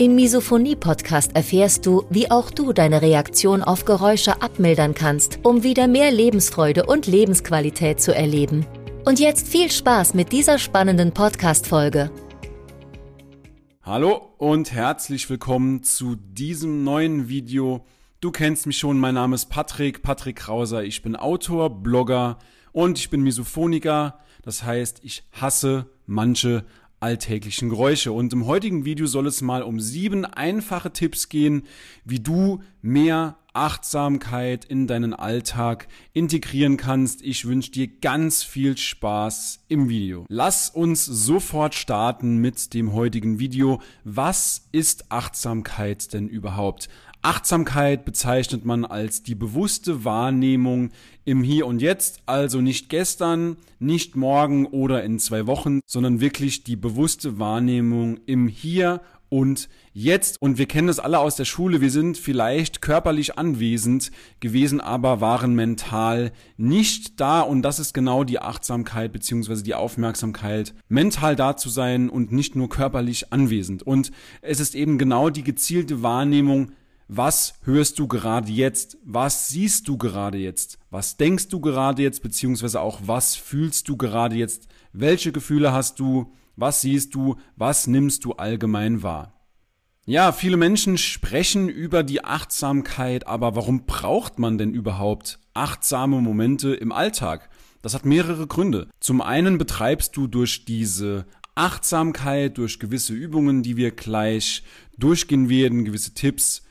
Im 0.00 0.14
Misophonie-Podcast 0.14 1.36
erfährst 1.36 1.84
du, 1.84 2.06
wie 2.08 2.30
auch 2.30 2.50
du 2.50 2.72
deine 2.72 3.02
Reaktion 3.02 3.62
auf 3.62 3.84
Geräusche 3.84 4.40
abmildern 4.40 4.94
kannst, 4.94 5.40
um 5.42 5.62
wieder 5.62 5.88
mehr 5.88 6.10
Lebensfreude 6.10 6.86
und 6.86 7.06
Lebensqualität 7.06 8.00
zu 8.00 8.14
erleben. 8.14 8.64
Und 9.04 9.20
jetzt 9.20 9.46
viel 9.46 9.70
Spaß 9.70 10.14
mit 10.14 10.32
dieser 10.32 10.56
spannenden 10.56 11.12
Podcast-Folge. 11.12 12.10
Hallo 13.82 14.32
und 14.38 14.72
herzlich 14.72 15.28
willkommen 15.28 15.82
zu 15.82 16.16
diesem 16.16 16.82
neuen 16.82 17.28
Video. 17.28 17.84
Du 18.22 18.30
kennst 18.30 18.66
mich 18.66 18.78
schon, 18.78 18.98
mein 18.98 19.16
Name 19.16 19.34
ist 19.34 19.50
Patrick, 19.50 20.00
Patrick 20.00 20.36
Krauser. 20.36 20.82
Ich 20.82 21.02
bin 21.02 21.14
Autor, 21.14 21.82
Blogger 21.82 22.38
und 22.72 22.98
ich 22.98 23.10
bin 23.10 23.20
Misophoniker. 23.20 24.18
Das 24.40 24.64
heißt, 24.64 25.00
ich 25.02 25.24
hasse 25.32 25.90
manche 26.06 26.64
alltäglichen 27.00 27.70
Geräusche. 27.70 28.12
Und 28.12 28.32
im 28.32 28.46
heutigen 28.46 28.84
Video 28.84 29.06
soll 29.06 29.26
es 29.26 29.40
mal 29.40 29.62
um 29.62 29.80
sieben 29.80 30.24
einfache 30.24 30.92
Tipps 30.92 31.28
gehen, 31.28 31.62
wie 32.04 32.20
du 32.20 32.62
mehr 32.82 33.36
Achtsamkeit 33.52 34.64
in 34.64 34.86
deinen 34.86 35.12
Alltag 35.12 35.88
integrieren 36.12 36.76
kannst. 36.76 37.22
Ich 37.22 37.46
wünsche 37.46 37.72
dir 37.72 37.88
ganz 37.88 38.42
viel 38.42 38.76
Spaß 38.76 39.64
im 39.68 39.88
Video. 39.88 40.24
Lass 40.28 40.70
uns 40.70 41.04
sofort 41.04 41.74
starten 41.74 42.36
mit 42.36 42.74
dem 42.74 42.92
heutigen 42.92 43.38
Video. 43.38 43.80
Was 44.04 44.68
ist 44.72 45.10
Achtsamkeit 45.10 46.12
denn 46.12 46.28
überhaupt? 46.28 46.88
Achtsamkeit 47.22 48.04
bezeichnet 48.06 48.64
man 48.64 48.84
als 48.86 49.22
die 49.22 49.34
bewusste 49.34 50.04
Wahrnehmung 50.04 50.90
im 51.24 51.42
Hier 51.42 51.66
und 51.66 51.82
Jetzt, 51.82 52.22
also 52.24 52.62
nicht 52.62 52.88
gestern, 52.88 53.56
nicht 53.78 54.16
morgen 54.16 54.66
oder 54.66 55.04
in 55.04 55.18
zwei 55.18 55.46
Wochen, 55.46 55.80
sondern 55.86 56.20
wirklich 56.20 56.64
die 56.64 56.76
bewusste 56.76 57.38
Wahrnehmung 57.38 58.20
im 58.24 58.48
Hier 58.48 59.02
und 59.28 59.68
jetzt. 59.92 60.40
Und 60.40 60.58
wir 60.58 60.66
kennen 60.66 60.88
das 60.88 60.98
alle 60.98 61.18
aus 61.18 61.36
der 61.36 61.44
Schule. 61.44 61.80
Wir 61.80 61.90
sind 61.90 62.18
vielleicht 62.18 62.82
körperlich 62.82 63.38
anwesend 63.38 64.10
gewesen, 64.40 64.80
aber 64.80 65.20
waren 65.20 65.54
mental 65.54 66.32
nicht 66.56 67.20
da. 67.20 67.40
Und 67.40 67.62
das 67.62 67.78
ist 67.78 67.94
genau 67.94 68.24
die 68.24 68.40
Achtsamkeit 68.40 69.12
beziehungsweise 69.12 69.62
die 69.62 69.74
Aufmerksamkeit, 69.74 70.74
mental 70.88 71.36
da 71.36 71.56
zu 71.56 71.68
sein 71.68 72.10
und 72.10 72.32
nicht 72.32 72.56
nur 72.56 72.68
körperlich 72.68 73.32
anwesend. 73.32 73.82
Und 73.82 74.10
es 74.42 74.60
ist 74.60 74.74
eben 74.74 74.98
genau 74.98 75.30
die 75.30 75.44
gezielte 75.44 76.02
Wahrnehmung 76.02 76.72
was 77.12 77.54
hörst 77.64 77.98
du 77.98 78.06
gerade 78.06 78.52
jetzt? 78.52 78.96
Was 79.04 79.48
siehst 79.48 79.88
du 79.88 79.98
gerade 79.98 80.38
jetzt? 80.38 80.78
Was 80.90 81.16
denkst 81.16 81.48
du 81.48 81.58
gerade 81.58 82.02
jetzt? 82.02 82.22
Beziehungsweise 82.22 82.80
auch, 82.80 83.00
was 83.04 83.34
fühlst 83.34 83.88
du 83.88 83.96
gerade 83.96 84.36
jetzt? 84.36 84.68
Welche 84.92 85.32
Gefühle 85.32 85.72
hast 85.72 85.98
du? 85.98 86.32
Was 86.54 86.82
siehst 86.82 87.16
du? 87.16 87.34
Was 87.56 87.88
nimmst 87.88 88.24
du 88.24 88.34
allgemein 88.34 89.02
wahr? 89.02 89.34
Ja, 90.06 90.30
viele 90.30 90.56
Menschen 90.56 90.98
sprechen 90.98 91.68
über 91.68 92.04
die 92.04 92.24
Achtsamkeit, 92.24 93.26
aber 93.26 93.56
warum 93.56 93.86
braucht 93.86 94.38
man 94.38 94.56
denn 94.56 94.72
überhaupt 94.72 95.40
achtsame 95.52 96.20
Momente 96.20 96.74
im 96.74 96.92
Alltag? 96.92 97.50
Das 97.82 97.92
hat 97.92 98.04
mehrere 98.04 98.46
Gründe. 98.46 98.86
Zum 99.00 99.20
einen 99.20 99.58
betreibst 99.58 100.16
du 100.16 100.28
durch 100.28 100.64
diese 100.64 101.26
Achtsamkeit, 101.56 102.56
durch 102.56 102.78
gewisse 102.78 103.14
Übungen, 103.14 103.64
die 103.64 103.76
wir 103.76 103.90
gleich 103.90 104.62
durchgehen 104.96 105.48
werden, 105.48 105.84
gewisse 105.84 106.14
Tipps, 106.14 106.62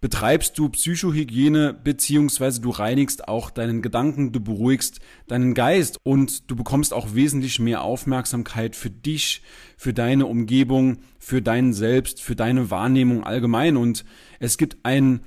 betreibst 0.00 0.58
du 0.58 0.70
Psychohygiene 0.70 1.74
beziehungsweise 1.74 2.60
du 2.60 2.70
reinigst 2.70 3.28
auch 3.28 3.50
deinen 3.50 3.82
Gedanken, 3.82 4.32
du 4.32 4.40
beruhigst 4.40 5.00
deinen 5.26 5.52
Geist 5.52 5.98
und 6.02 6.50
du 6.50 6.56
bekommst 6.56 6.94
auch 6.94 7.14
wesentlich 7.14 7.58
mehr 7.58 7.82
Aufmerksamkeit 7.82 8.76
für 8.76 8.90
dich, 8.90 9.42
für 9.76 9.92
deine 9.92 10.26
Umgebung, 10.26 10.98
für 11.18 11.42
dein 11.42 11.74
Selbst, 11.74 12.22
für 12.22 12.34
deine 12.34 12.70
Wahrnehmung 12.70 13.24
allgemein. 13.24 13.76
Und 13.76 14.04
es 14.38 14.56
gibt 14.56 14.78
ein 14.84 15.20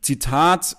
Zitat, 0.00 0.76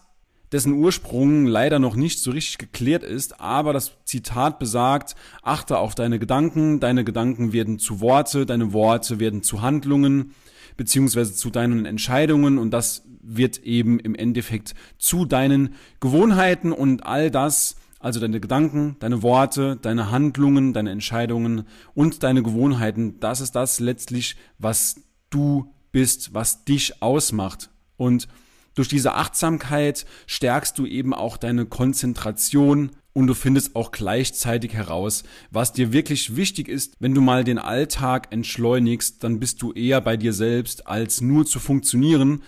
dessen 0.53 0.73
Ursprung 0.73 1.45
leider 1.45 1.79
noch 1.79 1.95
nicht 1.95 2.19
so 2.19 2.31
richtig 2.31 2.59
geklärt 2.59 3.03
ist, 3.03 3.41
aber 3.41 3.73
das 3.73 3.97
Zitat 4.05 4.59
besagt, 4.59 5.15
achte 5.41 5.79
auf 5.79 5.95
deine 5.95 6.19
Gedanken, 6.19 6.79
deine 6.79 7.03
Gedanken 7.03 7.51
werden 7.51 7.79
zu 7.79 7.99
Worte, 7.99 8.45
deine 8.45 8.71
Worte 8.71 9.19
werden 9.19 9.41
zu 9.43 9.61
Handlungen, 9.61 10.33
beziehungsweise 10.77 11.33
zu 11.33 11.49
deinen 11.49 11.85
Entscheidungen 11.85 12.57
und 12.57 12.71
das 12.71 13.03
wird 13.23 13.59
eben 13.59 13.99
im 13.99 14.15
Endeffekt 14.15 14.75
zu 14.97 15.25
deinen 15.25 15.75
Gewohnheiten 15.99 16.71
und 16.71 17.05
all 17.05 17.31
das, 17.31 17.75
also 17.99 18.19
deine 18.19 18.39
Gedanken, 18.39 18.97
deine 18.99 19.23
Worte, 19.23 19.77
deine 19.81 20.11
Handlungen, 20.11 20.73
deine 20.73 20.91
Entscheidungen 20.91 21.63
und 21.95 22.23
deine 22.23 22.43
Gewohnheiten, 22.43 23.19
das 23.19 23.41
ist 23.41 23.53
das 23.53 23.79
letztlich, 23.79 24.35
was 24.59 25.01
du 25.29 25.73
bist, 25.91 26.33
was 26.33 26.65
dich 26.65 27.01
ausmacht. 27.01 27.69
Und 27.97 28.27
durch 28.75 28.87
diese 28.87 29.13
Achtsamkeit 29.13 30.05
stärkst 30.25 30.77
du 30.77 30.85
eben 30.85 31.13
auch 31.13 31.37
deine 31.37 31.65
Konzentration 31.65 32.91
und 33.13 33.27
du 33.27 33.35
findest 33.35 33.75
auch 33.75 33.91
gleichzeitig 33.91 34.73
heraus, 34.73 35.23
was 35.51 35.71
dir 35.71 35.93
wirklich 35.93 36.35
wichtig 36.35 36.67
ist. 36.67 36.95
Wenn 36.99 37.13
du 37.13 37.21
mal 37.21 37.43
den 37.43 37.59
Alltag 37.59 38.27
entschleunigst, 38.31 39.23
dann 39.23 39.39
bist 39.39 39.61
du 39.61 39.71
eher 39.71 40.01
bei 40.01 40.17
dir 40.17 40.33
selbst, 40.33 40.87
als 40.87 41.21
nur 41.21 41.45
zu 41.45 41.59
funktionieren. 41.59 42.41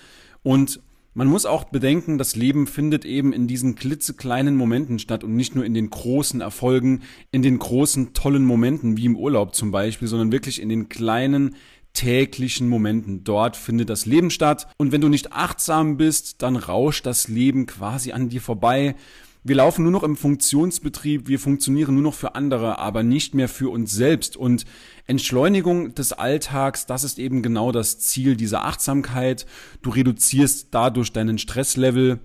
Und 0.46 0.80
man 1.16 1.28
muss 1.28 1.48
auch 1.48 1.64
bedenken, 1.64 2.20
das 2.20 2.36
Leben 2.36 2.68
findet 2.68 3.04
eben 3.04 3.34
in 3.34 3.48
diesen 3.48 3.74
klitzekleinen 3.74 4.56
Momenten 4.56 5.00
statt 5.00 5.24
und 5.24 5.36
nicht 5.36 5.56
nur 5.56 5.66
in 5.66 5.74
den 5.74 5.90
großen 5.90 6.40
Erfolgen, 6.40 7.02
in 7.32 7.42
den 7.42 7.58
großen 7.58 8.14
tollen 8.14 8.46
Momenten 8.46 8.96
wie 8.96 9.06
im 9.06 9.16
Urlaub 9.16 9.56
zum 9.56 9.72
Beispiel, 9.72 10.08
sondern 10.08 10.32
wirklich 10.32 10.62
in 10.62 10.70
den 10.70 10.88
kleinen 10.88 11.56
täglichen 11.94 12.70
Momenten. 12.70 13.24
Dort 13.24 13.58
findet 13.58 13.90
das 13.90 14.06
Leben 14.06 14.30
statt. 14.30 14.68
Und 14.78 14.92
wenn 14.92 15.02
du 15.02 15.10
nicht 15.10 15.34
achtsam 15.34 15.98
bist, 15.98 16.44
dann 16.44 16.58
rauscht 16.58 17.08
das 17.08 17.28
Leben 17.28 17.66
quasi 17.66 18.12
an 18.12 18.30
dir 18.30 18.42
vorbei. 18.42 18.96
Wir 19.48 19.58
laufen 19.58 19.84
nur 19.84 19.92
noch 19.92 20.02
im 20.02 20.16
Funktionsbetrieb, 20.18 21.28
wir 21.28 21.38
funktionieren 21.38 21.94
nur 21.94 22.02
noch 22.02 22.16
für 22.16 22.34
andere, 22.34 22.80
aber 22.80 23.04
nicht 23.04 23.36
mehr 23.36 23.48
für 23.48 23.72
uns 23.72 23.92
selbst. 23.92 24.36
Und 24.38 24.66
Entschleunigung 25.06 25.94
des 25.94 26.14
Alltags, 26.14 26.88
das 26.88 27.04
ist 27.04 27.20
eben 27.20 27.44
genau 27.44 27.72
das 27.72 28.00
Ziel 28.00 28.38
dieser 28.38 28.66
Achtsamkeit. 28.66 29.46
Du 29.84 29.92
reduzierst 29.92 30.70
dadurch 30.72 31.14
deinen 31.14 31.38
Stresslevel. 31.38 32.22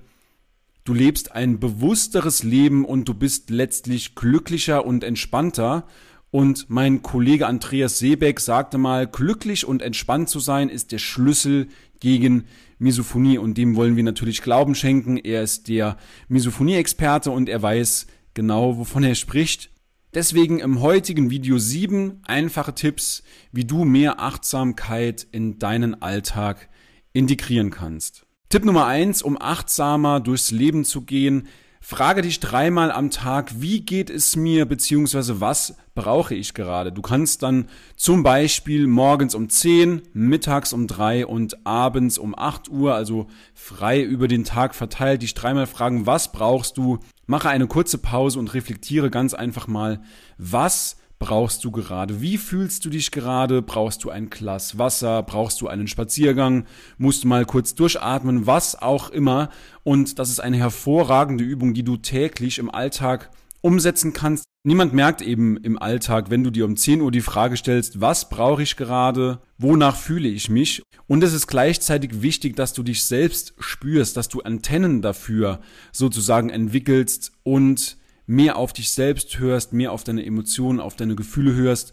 Du 0.85 0.95
lebst 0.95 1.33
ein 1.33 1.61
bewussteres 1.61 2.43
Leben 2.43 2.87
und 2.87 3.07
du 3.07 3.13
bist 3.13 3.51
letztlich 3.51 4.15
glücklicher 4.15 4.87
und 4.87 5.05
entspannter. 5.05 5.87
Und 6.31 6.71
mein 6.71 7.03
Kollege 7.03 7.47
Andreas 7.47 7.99
Seebeck 7.99 8.39
sagte 8.39 8.79
mal, 8.79 9.07
glücklich 9.07 9.67
und 9.67 9.83
entspannt 9.83 10.29
zu 10.29 10.39
sein 10.39 10.69
ist 10.69 10.93
der 10.93 10.99
Schlüssel 10.99 11.69
gegen 11.99 12.45
Misophonie 12.79 13.39
und 13.39 13.59
dem 13.59 13.75
wollen 13.75 13.97
wir 13.97 14.05
natürlich 14.05 14.41
Glauben 14.41 14.75
schenken. 14.75 15.17
Er 15.17 15.43
ist 15.43 15.69
der 15.69 15.97
Misophonie-Experte 16.29 17.31
und 17.31 17.49
er 17.49 17.61
weiß 17.61 18.07
genau, 18.35 18.79
wovon 18.79 19.03
er 19.03 19.17
spricht. 19.17 19.71
Deswegen 20.15 20.61
im 20.61 20.81
heutigen 20.81 21.31
Video 21.31 21.59
sieben 21.59 22.21
einfache 22.25 22.75
Tipps, 22.75 23.23
wie 23.53 23.65
du 23.65 23.85
mehr 23.85 24.21
Achtsamkeit 24.21 25.27
in 25.31 25.59
deinen 25.59 26.01
Alltag 26.01 26.69
integrieren 27.13 27.71
kannst. 27.71 28.27
Tipp 28.49 28.65
Nummer 28.65 28.87
eins, 28.87 29.23
um 29.23 29.41
achtsamer 29.41 30.19
durchs 30.21 30.51
Leben 30.51 30.85
zu 30.85 31.03
gehen, 31.03 31.47
Frage 31.83 32.21
dich 32.21 32.41
dreimal 32.41 32.93
am 32.93 33.11
Tag, 33.11 33.61
wie 33.63 33.81
geht 33.81 34.11
es 34.11 34.37
mir, 34.37 34.67
beziehungsweise 34.67 35.41
was 35.41 35.77
brauche 35.95 36.35
ich 36.35 36.53
gerade? 36.53 36.93
Du 36.93 37.01
kannst 37.01 37.43
dann 37.43 37.69
zum 37.97 38.23
Beispiel 38.23 38.87
morgens 38.87 39.35
um 39.35 39.49
10, 39.49 40.03
mittags 40.13 40.75
um 40.75 40.87
3 40.87 41.25
und 41.25 41.67
abends 41.67 42.19
um 42.19 42.39
8 42.39 42.69
Uhr, 42.69 42.95
also 42.95 43.29
frei 43.55 44.03
über 44.03 44.29
den 44.29 44.45
Tag 44.45 44.75
verteilt, 44.75 45.23
dich 45.23 45.33
dreimal 45.33 45.67
fragen, 45.67 46.05
was 46.05 46.33
brauchst 46.33 46.77
du? 46.77 46.99
Mache 47.27 47.49
eine 47.49 47.67
kurze 47.67 47.97
Pause 47.97 48.39
und 48.39 48.53
reflektiere 48.53 49.11
ganz 49.11 49.33
einfach 49.33 49.67
mal, 49.67 50.03
was 50.37 51.00
brauchst 51.21 51.65
du 51.65 51.71
gerade? 51.71 52.21
Wie 52.21 52.39
fühlst 52.39 52.85
du 52.85 52.91
dich 52.91 53.13
gerade? 53.13 53.63
Brauchst 53.63 54.03
du 54.03 54.11
ein 54.11 54.31
Glas 54.31 54.79
Wasser? 54.79 55.23
Brauchst 55.23 55.61
du 55.61 55.69
einen 55.69 55.87
Spaziergang? 55.87 56.65
Musst 56.99 57.23
du 57.23 57.29
mal 57.29 57.45
kurz 57.45 57.77
durchatmen? 57.77 58.47
Was 58.47 58.81
auch 58.81 59.11
immer. 59.11 59.51
Und 59.85 60.19
das 60.19 60.31
ist 60.31 60.41
eine 60.41 60.57
hervorragende 60.57 61.45
Übung, 61.45 61.75
die 61.75 61.85
du 61.85 61.97
täglich 61.99 62.59
im 62.59 62.71
Alltag 62.71 63.31
umsetzen 63.61 64.13
kannst. 64.13 64.45
Niemand 64.63 64.93
merkt 64.93 65.23
eben 65.23 65.57
im 65.59 65.79
Alltag, 65.79 66.31
wenn 66.31 66.43
du 66.45 66.51
dir 66.51 66.65
um 66.65 66.77
10 66.77 67.01
Uhr 67.01 67.11
die 67.11 67.21
Frage 67.21 67.57
stellst, 67.57 68.01
was 68.01 68.29
brauche 68.29 68.63
ich 68.63 68.77
gerade, 68.77 69.41
wonach 69.59 69.97
fühle 69.97 70.29
ich 70.29 70.51
mich. 70.51 70.83
Und 71.07 71.23
es 71.23 71.33
ist 71.33 71.47
gleichzeitig 71.47 72.23
wichtig, 72.23 72.57
dass 72.57 72.73
du 72.73 72.83
dich 72.83 73.05
selbst 73.05 73.55
spürst, 73.59 74.17
dass 74.17 74.29
du 74.29 74.41
Antennen 74.41 75.01
dafür 75.01 75.61
sozusagen 75.93 76.51
entwickelst 76.51 77.33
und 77.43 77.99
mehr 78.31 78.57
auf 78.57 78.73
dich 78.73 78.91
selbst 78.91 79.41
hörst, 79.41 79.73
mehr 79.73 79.91
auf 79.91 80.05
deine 80.05 80.25
Emotionen, 80.25 80.79
auf 80.79 80.95
deine 80.95 81.17
Gefühle 81.17 81.53
hörst 81.53 81.93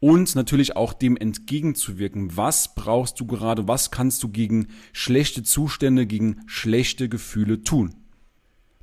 und 0.00 0.34
natürlich 0.34 0.76
auch 0.76 0.92
dem 0.92 1.16
entgegenzuwirken. 1.16 2.36
Was 2.36 2.74
brauchst 2.74 3.18
du 3.18 3.26
gerade? 3.26 3.66
Was 3.68 3.90
kannst 3.90 4.22
du 4.22 4.28
gegen 4.28 4.68
schlechte 4.92 5.42
Zustände, 5.42 6.06
gegen 6.06 6.42
schlechte 6.46 7.08
Gefühle 7.08 7.62
tun? 7.62 7.94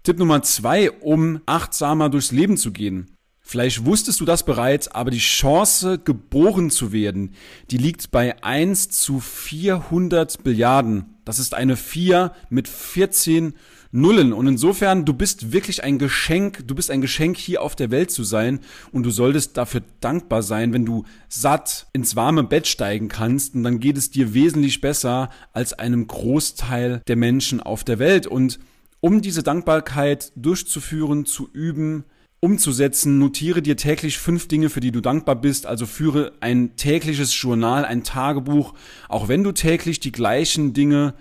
Tipp 0.02 0.18
Nummer 0.18 0.42
zwei, 0.42 0.90
um 0.90 1.42
achtsamer 1.46 2.10
durchs 2.10 2.31
Leben 2.31 2.57
zu 2.57 2.72
gehen. 2.72 3.12
Vielleicht 3.40 3.86
wusstest 3.86 4.19
du 4.19 4.25
das 4.25 4.44
bereits, 4.44 4.88
aber 4.88 5.12
die 5.12 5.19
Chance, 5.19 6.00
geboren 6.00 6.72
zu 6.72 6.92
werden, 6.92 7.36
die 7.69 7.78
liegt 7.78 8.10
bei 8.10 8.44
1 8.44 8.90
zu 8.90 9.19
400 9.19 10.44
Billiarden. 10.44 11.06
Das 11.24 11.38
ist 11.38 11.54
eine 11.54 11.78
4 11.78 12.31
mit 12.50 12.68
14 12.68 13.54
Nullen. 13.95 14.33
Und 14.33 14.47
insofern, 14.47 15.06
du 15.06 15.13
bist 15.13 15.51
wirklich 15.53 15.83
ein 15.83 15.97
Geschenk, 15.97 16.68
du 16.68 16.75
bist 16.75 16.92
ein 16.92 17.01
Geschenk 17.01 17.38
hier 17.38 17.62
auf 17.62 17.75
der 17.75 17.92
Welt 17.92 18.12
zu 18.12 18.24
sein 18.24 18.59
und 18.92 19.03
du 19.03 19.09
solltest 19.09 19.57
dafür 19.57 19.81
dankbar 20.01 20.44
sein, 20.44 20.74
wenn 20.74 20.86
du 20.86 21.06
satt 21.30 21.88
ins 21.94 22.15
warme 22.15 22.44
Bett 22.44 22.68
steigen 22.68 23.07
kannst 23.07 23.56
und 23.56 23.63
dann 23.63 23.80
geht 23.80 23.97
es 23.97 24.12
dir 24.12 24.33
wesentlich 24.33 24.81
besser 24.81 25.30
als 25.53 25.74
einem 25.74 26.07
Großteil 26.07 27.01
der 27.07 27.15
Menschen 27.15 27.62
auf 27.62 27.83
der 27.83 27.97
Welt. 27.97 28.27
Und 28.27 28.59
um 29.00 29.21
diese 29.21 29.44
Dankbarkeit 29.44 30.33
durchzuführen, 30.36 31.25
zu 31.25 31.50
üben, 31.53 32.03
umzusetzen, 32.42 33.18
notiere 33.18 33.62
dir 33.62 33.77
täglich 33.77 34.18
fünf 34.18 34.47
Dinge, 34.47 34.69
für 34.69 34.80
die 34.80 34.92
du 34.92 35.01
dankbar 35.01 35.36
bist. 35.36 35.65
Also 35.65 35.86
führe 35.86 36.33
ein 36.42 36.75
tägliches 36.75 37.39
Journal, 37.42 37.86
ein 37.86 38.03
Tagebuch, 38.03 38.74
auch 39.09 39.27
wenn 39.27 39.44
du 39.44 39.51
täglich 39.51 40.00
die 40.00 40.12
gleichen 40.12 40.74
Dinge 40.74 41.13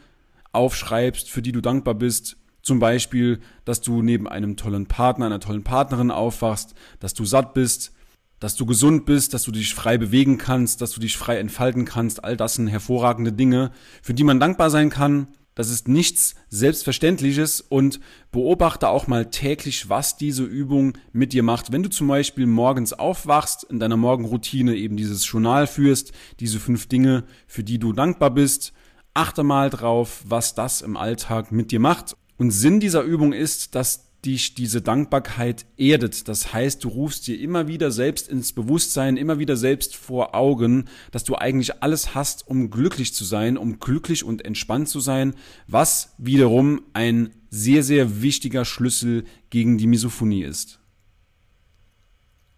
aufschreibst, 0.53 1.31
für 1.31 1.41
die 1.41 1.53
du 1.53 1.61
dankbar 1.61 1.95
bist. 1.95 2.37
Zum 2.65 2.79
Beispiel, 2.79 3.41
dass 3.67 3.83
du 3.83 4.01
neben 4.01 4.27
einem 4.27 4.57
tollen 4.57 4.87
Partner, 4.87 5.27
einer 5.27 5.39
tollen 5.39 5.65
Partnerin 5.65 6.11
aufwachst, 6.11 6.75
dass 6.99 7.13
du 7.13 7.27
satt 7.27 7.53
bist, 7.53 7.93
dass 8.41 8.57
du 8.57 8.65
gesund 8.65 9.05
bist, 9.05 9.35
dass 9.35 9.43
du 9.43 9.53
dich 9.53 9.75
frei 9.75 9.99
bewegen 9.99 10.39
kannst, 10.39 10.81
dass 10.81 10.93
du 10.93 11.01
dich 11.01 11.19
frei 11.19 11.37
entfalten 11.37 11.85
kannst. 11.85 12.25
All 12.25 12.39
das 12.39 12.55
sind 12.55 12.69
hervorragende 12.69 13.35
Dinge, 13.35 13.71
für 14.01 14.15
die 14.15 14.25
man 14.25 14.41
dankbar 14.41 14.71
sein 14.71 14.89
kann. 14.89 15.29
Das 15.55 15.69
ist 15.69 15.89
nichts 15.89 16.37
Selbstverständliches 16.49 17.61
und 17.61 18.01
beobachte 18.33 18.89
auch 18.89 19.09
mal 19.09 19.29
täglich, 19.29 19.91
was 19.91 20.17
diese 20.17 20.45
Übung 20.45 20.95
mit 21.13 21.35
dir 21.35 21.43
macht. 21.43 21.71
Wenn 21.71 21.83
du 21.83 21.91
zum 21.91 22.09
Beispiel 22.09 22.47
morgens 22.47 22.95
aufwachst, 22.95 23.65
in 23.65 23.79
deiner 23.79 23.99
Morgenroutine 23.99 24.75
eben 24.75 24.97
dieses 24.97 25.31
Journal 25.31 25.67
führst, 25.67 26.13
diese 26.41 26.59
fünf 26.61 26.89
Dinge, 26.89 27.25
für 27.47 27.63
die 27.63 27.79
du 27.79 27.93
dankbar 27.93 28.31
bist, 28.31 28.73
achte 29.13 29.45
mal 29.45 29.69
drauf, 29.69 30.25
was 30.27 30.55
das 30.55 30.81
im 30.81 30.97
Alltag 30.97 31.53
mit 31.53 31.71
dir 31.71 31.79
macht. 31.79 32.17
Und 32.37 32.51
Sinn 32.51 32.81
dieser 32.81 33.03
Übung 33.03 33.33
ist, 33.33 33.75
dass 33.75 34.15
dich 34.25 34.55
diese 34.55 34.81
Dankbarkeit 34.81 35.67
erdet. 35.77 36.29
Das 36.29 36.53
heißt, 36.53 36.83
du 36.83 36.89
rufst 36.89 37.27
dir 37.27 37.39
immer 37.39 37.69
wieder 37.69 37.91
selbst 37.91 38.29
ins 38.29 38.53
Bewusstsein, 38.53 39.17
immer 39.17 39.39
wieder 39.39 39.57
selbst 39.57 39.97
vor 39.97 40.35
Augen, 40.35 40.87
dass 41.11 41.25
du 41.25 41.37
eigentlich 41.37 41.83
alles 41.83 42.15
hast, 42.15 42.47
um 42.49 42.71
glücklich 42.71 43.15
zu 43.15 43.25
sein, 43.25 43.57
um 43.57 43.79
glücklich 43.79 44.25
und 44.25 44.45
entspannt 44.45 44.89
zu 44.89 45.01
sein, 45.01 45.35
was 45.67 46.15
wiederum 46.19 46.83
ein 46.93 47.31
sehr, 47.51 47.83
sehr 47.83 48.23
wichtiger 48.23 48.65
Schlüssel 48.65 49.25
gegen 49.51 49.79
die 49.79 49.87
Misophonie 49.87 50.45
ist. 50.45 50.81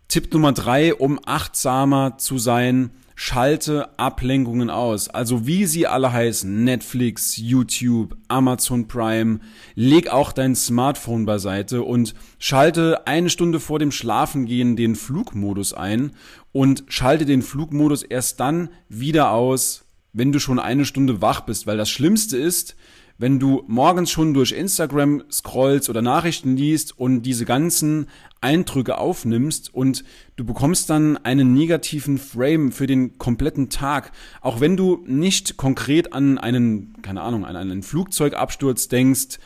Tipp 0.08 0.32
Nummer 0.32 0.52
drei, 0.52 0.94
um 0.94 1.18
achtsamer 1.24 2.16
zu 2.18 2.38
sein, 2.38 2.90
schalte 3.16 3.98
Ablenkungen 3.98 4.70
aus. 4.70 5.08
Also 5.08 5.46
wie 5.46 5.64
sie 5.66 5.86
alle 5.86 6.12
heißen, 6.12 6.64
Netflix, 6.64 7.36
YouTube, 7.36 8.16
Amazon 8.28 8.86
Prime, 8.86 9.40
leg 9.74 10.08
auch 10.08 10.32
dein 10.32 10.54
Smartphone 10.54 11.26
beiseite 11.26 11.82
und 11.82 12.14
schalte 12.38 13.06
eine 13.06 13.30
Stunde 13.30 13.58
vor 13.58 13.78
dem 13.78 13.90
Schlafengehen 13.90 14.76
den 14.76 14.94
Flugmodus 14.94 15.72
ein 15.72 16.12
und 16.52 16.84
schalte 16.88 17.24
den 17.24 17.42
Flugmodus 17.42 18.02
erst 18.02 18.38
dann 18.38 18.68
wieder 18.88 19.30
aus, 19.32 19.86
wenn 20.12 20.30
du 20.30 20.38
schon 20.38 20.58
eine 20.58 20.84
Stunde 20.84 21.20
wach 21.20 21.40
bist, 21.40 21.66
weil 21.66 21.78
das 21.78 21.90
Schlimmste 21.90 22.36
ist, 22.36 22.76
wenn 23.18 23.38
du 23.38 23.64
morgens 23.66 24.10
schon 24.10 24.34
durch 24.34 24.52
Instagram 24.52 25.22
scrollst 25.30 25.88
oder 25.88 26.02
Nachrichten 26.02 26.56
liest 26.56 26.98
und 26.98 27.22
diese 27.22 27.44
ganzen 27.44 28.08
Eindrücke 28.40 28.98
aufnimmst 28.98 29.72
und 29.72 30.04
du 30.36 30.44
bekommst 30.44 30.90
dann 30.90 31.16
einen 31.18 31.54
negativen 31.54 32.18
Frame 32.18 32.72
für 32.72 32.86
den 32.86 33.18
kompletten 33.18 33.70
Tag. 33.70 34.12
Auch 34.40 34.60
wenn 34.60 34.76
du 34.76 35.02
nicht 35.06 35.56
konkret 35.56 36.12
an 36.12 36.38
einen, 36.38 37.00
keine 37.02 37.22
Ahnung, 37.22 37.44
an 37.44 37.56
einen 37.56 37.82
Flugzeugabsturz 37.82 38.88
denkst, 38.88 39.38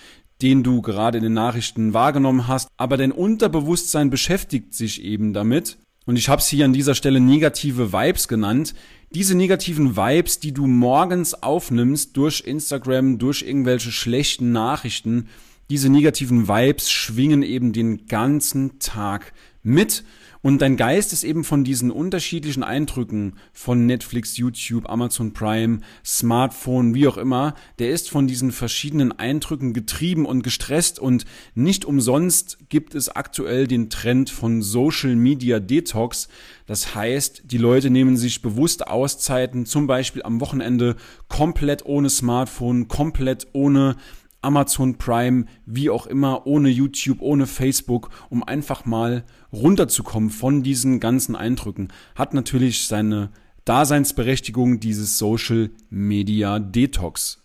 den 0.42 0.62
du 0.62 0.82
gerade 0.82 1.18
in 1.18 1.24
den 1.24 1.34
Nachrichten 1.34 1.92
wahrgenommen 1.92 2.48
hast, 2.48 2.68
aber 2.76 2.96
dein 2.96 3.12
Unterbewusstsein 3.12 4.10
beschäftigt 4.10 4.74
sich 4.74 5.02
eben 5.02 5.32
damit. 5.32 5.78
Und 6.06 6.16
ich 6.16 6.28
habe 6.28 6.40
es 6.40 6.48
hier 6.48 6.64
an 6.64 6.72
dieser 6.72 6.94
Stelle 6.94 7.20
negative 7.20 7.92
Vibes 7.92 8.26
genannt, 8.26 8.74
diese 9.10 9.34
negativen 9.34 9.96
Vibes, 9.96 10.38
die 10.38 10.52
du 10.52 10.66
morgens 10.66 11.34
aufnimmst 11.42 12.16
durch 12.16 12.44
Instagram, 12.46 13.18
durch 13.18 13.42
irgendwelche 13.42 13.90
schlechten 13.90 14.52
Nachrichten, 14.52 15.28
diese 15.68 15.88
negativen 15.88 16.48
Vibes 16.48 16.90
schwingen 16.90 17.42
eben 17.42 17.72
den 17.72 18.06
ganzen 18.06 18.78
Tag 18.78 19.32
mit 19.62 20.04
und 20.42 20.62
dein 20.62 20.76
Geist 20.76 21.12
ist 21.12 21.22
eben 21.22 21.44
von 21.44 21.64
diesen 21.64 21.90
unterschiedlichen 21.90 22.62
Eindrücken 22.62 23.34
von 23.52 23.84
Netflix, 23.84 24.38
YouTube, 24.38 24.88
Amazon 24.88 25.34
Prime, 25.34 25.80
Smartphone, 26.04 26.94
wie 26.94 27.06
auch 27.06 27.18
immer, 27.18 27.54
der 27.78 27.90
ist 27.90 28.08
von 28.08 28.26
diesen 28.26 28.50
verschiedenen 28.50 29.12
Eindrücken 29.12 29.74
getrieben 29.74 30.24
und 30.24 30.42
gestresst 30.42 30.98
und 30.98 31.26
nicht 31.54 31.84
umsonst 31.84 32.58
gibt 32.70 32.94
es 32.94 33.10
aktuell 33.10 33.66
den 33.66 33.90
Trend 33.90 34.30
von 34.30 34.62
Social 34.62 35.14
Media 35.14 35.60
Detox. 35.60 36.28
Das 36.66 36.94
heißt, 36.94 37.42
die 37.44 37.58
Leute 37.58 37.90
nehmen 37.90 38.16
sich 38.16 38.40
bewusst 38.40 38.86
Auszeiten, 38.86 39.66
zum 39.66 39.86
Beispiel 39.86 40.22
am 40.22 40.40
Wochenende 40.40 40.96
komplett 41.28 41.84
ohne 41.84 42.08
Smartphone, 42.08 42.88
komplett 42.88 43.48
ohne 43.52 43.96
Amazon 44.42 44.96
Prime, 44.96 45.44
wie 45.66 45.90
auch 45.90 46.06
immer, 46.06 46.46
ohne 46.46 46.70
YouTube, 46.70 47.20
ohne 47.20 47.46
Facebook, 47.46 48.08
um 48.30 48.42
einfach 48.42 48.86
mal 48.86 49.24
runterzukommen 49.52 50.30
von 50.30 50.62
diesen 50.62 51.00
ganzen 51.00 51.36
Eindrücken, 51.36 51.88
hat 52.14 52.34
natürlich 52.34 52.86
seine 52.86 53.30
Daseinsberechtigung 53.64 54.80
dieses 54.80 55.18
Social 55.18 55.70
Media 55.90 56.58
Detox. 56.58 57.42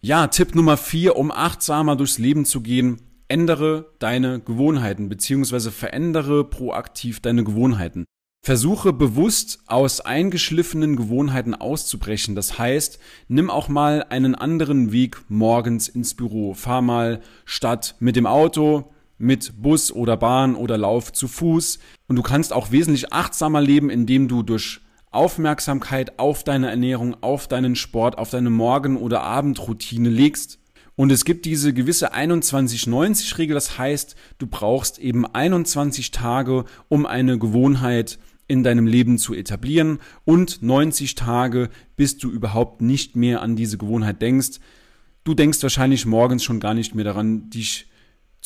Ja, 0.00 0.28
Tipp 0.28 0.54
Nummer 0.54 0.76
vier, 0.76 1.16
um 1.16 1.32
achtsamer 1.32 1.96
durchs 1.96 2.18
Leben 2.18 2.44
zu 2.44 2.60
gehen, 2.60 3.00
ändere 3.26 3.92
deine 3.98 4.40
Gewohnheiten 4.40 5.08
beziehungsweise 5.08 5.70
verändere 5.70 6.44
proaktiv 6.44 7.20
deine 7.20 7.44
Gewohnheiten. 7.44 8.04
Versuche 8.44 8.92
bewusst 8.92 9.58
aus 9.66 10.00
eingeschliffenen 10.00 10.96
Gewohnheiten 10.96 11.54
auszubrechen. 11.54 12.34
Das 12.34 12.58
heißt, 12.58 12.98
nimm 13.26 13.50
auch 13.50 13.68
mal 13.68 14.06
einen 14.08 14.34
anderen 14.34 14.92
Weg 14.92 15.20
morgens 15.28 15.88
ins 15.88 16.14
Büro. 16.14 16.54
Fahr 16.54 16.80
mal 16.80 17.20
statt 17.44 17.96
mit 17.98 18.16
dem 18.16 18.26
Auto, 18.26 18.92
mit 19.18 19.60
Bus 19.60 19.92
oder 19.92 20.16
Bahn 20.16 20.54
oder 20.54 20.78
Lauf 20.78 21.12
zu 21.12 21.28
Fuß. 21.28 21.78
Und 22.06 22.16
du 22.16 22.22
kannst 22.22 22.52
auch 22.52 22.70
wesentlich 22.70 23.12
achtsamer 23.12 23.60
leben, 23.60 23.90
indem 23.90 24.28
du 24.28 24.42
durch 24.42 24.80
Aufmerksamkeit 25.10 26.18
auf 26.18 26.44
deine 26.44 26.70
Ernährung, 26.70 27.16
auf 27.20 27.48
deinen 27.48 27.76
Sport, 27.76 28.18
auf 28.18 28.30
deine 28.30 28.50
Morgen- 28.50 28.96
oder 28.96 29.22
Abendroutine 29.22 30.08
legst. 30.08 30.58
Und 30.96 31.12
es 31.12 31.24
gibt 31.24 31.44
diese 31.44 31.72
gewisse 31.72 32.12
21-90-Regel, 32.12 33.54
das 33.54 33.78
heißt, 33.78 34.16
du 34.38 34.46
brauchst 34.46 34.98
eben 34.98 35.26
21 35.26 36.10
Tage, 36.10 36.64
um 36.88 37.06
eine 37.06 37.38
Gewohnheit 37.38 38.18
in 38.48 38.64
deinem 38.64 38.86
Leben 38.86 39.18
zu 39.18 39.34
etablieren 39.34 40.00
und 40.24 40.62
90 40.62 41.14
Tage, 41.14 41.68
bis 41.96 42.18
du 42.18 42.30
überhaupt 42.30 42.82
nicht 42.82 43.14
mehr 43.14 43.42
an 43.42 43.54
diese 43.54 43.78
Gewohnheit 43.78 44.20
denkst. 44.22 44.58
Du 45.22 45.34
denkst 45.34 45.62
wahrscheinlich 45.62 46.06
morgens 46.06 46.42
schon 46.42 46.58
gar 46.58 46.74
nicht 46.74 46.94
mehr 46.94 47.04
daran, 47.04 47.50
dich 47.50 47.86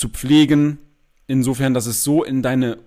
zu 0.03 0.11
pflegen. 0.11 0.79
Insofern, 1.27 1.73
das 1.73 1.87
ist 1.87 2.05
so 2.05 2.23
in 2.23 2.43
deine 2.43 2.79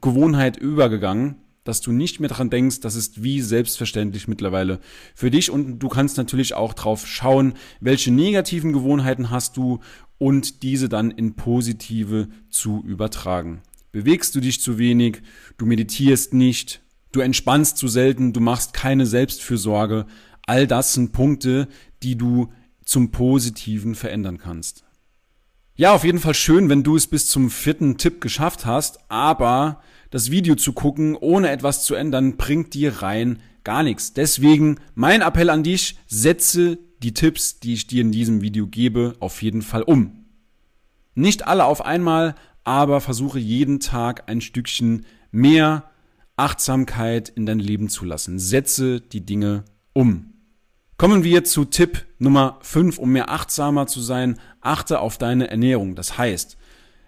Gewohnheit 0.00 0.56
übergegangen, 0.56 1.36
dass 1.62 1.80
du 1.80 1.92
nicht 1.92 2.18
mehr 2.18 2.28
daran 2.28 2.50
denkst, 2.50 2.80
das 2.80 2.96
ist 2.96 3.22
wie 3.22 3.40
selbstverständlich 3.40 4.26
mittlerweile 4.26 4.80
für 5.14 5.30
dich 5.30 5.50
und 5.50 5.78
du 5.78 5.88
kannst 5.88 6.16
natürlich 6.16 6.54
auch 6.54 6.74
drauf 6.74 7.06
schauen, 7.06 7.54
welche 7.78 8.10
negativen 8.10 8.72
Gewohnheiten 8.72 9.30
hast 9.30 9.56
du 9.56 9.78
und 10.18 10.64
diese 10.64 10.88
dann 10.88 11.12
in 11.12 11.34
positive 11.34 12.28
zu 12.50 12.82
übertragen 12.84 13.62
bewegst 13.92 14.34
du 14.34 14.40
dich 14.40 14.60
zu 14.60 14.78
wenig, 14.78 15.22
du 15.58 15.66
meditierst 15.66 16.34
nicht, 16.34 16.80
du 17.12 17.20
entspannst 17.20 17.76
zu 17.76 17.86
selten, 17.86 18.32
du 18.32 18.40
machst 18.40 18.72
keine 18.72 19.06
Selbstfürsorge. 19.06 20.06
All 20.46 20.66
das 20.66 20.94
sind 20.94 21.12
Punkte, 21.12 21.68
die 22.02 22.16
du 22.16 22.48
zum 22.84 23.10
Positiven 23.12 23.94
verändern 23.94 24.38
kannst. 24.38 24.84
Ja, 25.74 25.94
auf 25.94 26.04
jeden 26.04 26.18
Fall 26.18 26.34
schön, 26.34 26.68
wenn 26.68 26.82
du 26.82 26.96
es 26.96 27.06
bis 27.06 27.26
zum 27.26 27.48
vierten 27.48 27.96
Tipp 27.96 28.20
geschafft 28.20 28.66
hast, 28.66 28.98
aber 29.08 29.80
das 30.10 30.30
Video 30.30 30.54
zu 30.54 30.74
gucken, 30.74 31.16
ohne 31.16 31.48
etwas 31.48 31.82
zu 31.84 31.94
ändern, 31.94 32.36
bringt 32.36 32.74
dir 32.74 33.00
rein 33.00 33.40
gar 33.64 33.82
nichts. 33.82 34.12
Deswegen 34.12 34.76
mein 34.94 35.22
Appell 35.22 35.48
an 35.48 35.62
dich, 35.62 35.96
setze 36.06 36.78
die 37.02 37.14
Tipps, 37.14 37.58
die 37.58 37.72
ich 37.72 37.86
dir 37.86 38.02
in 38.02 38.12
diesem 38.12 38.42
Video 38.42 38.66
gebe, 38.66 39.16
auf 39.20 39.40
jeden 39.40 39.62
Fall 39.62 39.82
um. 39.82 40.26
Nicht 41.14 41.46
alle 41.46 41.64
auf 41.64 41.82
einmal, 41.82 42.34
aber 42.64 43.00
versuche 43.00 43.38
jeden 43.38 43.80
Tag 43.80 44.28
ein 44.28 44.42
Stückchen 44.42 45.06
mehr 45.30 45.90
Achtsamkeit 46.36 47.30
in 47.30 47.46
dein 47.46 47.58
Leben 47.58 47.88
zu 47.88 48.04
lassen. 48.04 48.38
Setze 48.38 49.00
die 49.00 49.24
Dinge 49.24 49.64
um. 49.94 50.31
Kommen 51.02 51.24
wir 51.24 51.42
zu 51.42 51.64
Tipp 51.64 52.04
Nummer 52.20 52.60
5, 52.62 52.98
um 52.98 53.10
mehr 53.10 53.28
achtsamer 53.28 53.88
zu 53.88 54.00
sein. 54.00 54.38
Achte 54.60 55.00
auf 55.00 55.18
deine 55.18 55.50
Ernährung. 55.50 55.96
Das 55.96 56.16
heißt, 56.16 56.56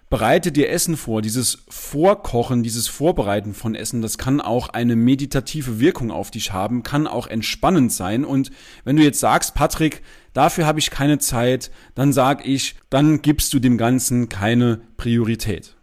bereite 0.09 0.51
dir 0.51 0.69
Essen 0.69 0.97
vor. 0.97 1.21
Dieses 1.21 1.59
Vorkochen, 1.69 2.61
dieses 2.61 2.89
Vorbereiten 2.89 3.53
von 3.53 3.73
Essen, 3.73 4.01
das 4.01 4.17
kann 4.17 4.41
auch 4.41 4.67
eine 4.67 4.97
meditative 4.97 5.79
Wirkung 5.79 6.11
auf 6.11 6.29
dich 6.29 6.51
haben, 6.51 6.83
kann 6.83 7.07
auch 7.07 7.27
entspannend 7.27 7.93
sein. 7.93 8.25
Und 8.25 8.51
wenn 8.83 8.97
du 8.97 9.03
jetzt 9.03 9.21
sagst, 9.21 9.55
Patrick, 9.55 10.01
dafür 10.33 10.65
habe 10.65 10.79
ich 10.79 10.89
keine 10.91 11.19
Zeit, 11.19 11.71
dann 11.93 12.11
sag 12.11 12.45
ich, 12.45 12.75
dann 12.89 13.21
gibst 13.21 13.53
du 13.53 13.59
dem 13.59 13.77
Ganzen 13.77 14.27
keine 14.27 14.81
Priorität. 14.97 15.74